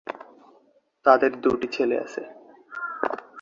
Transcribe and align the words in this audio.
তাঁদের 1.05 1.31
দুটি 1.41 1.67
ছেলে 1.67 1.95
আছে। 1.99 2.21